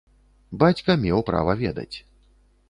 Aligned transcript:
Бацька 0.63 0.95
меў 1.03 1.19
права 1.29 1.57
ведаць. 1.63 1.95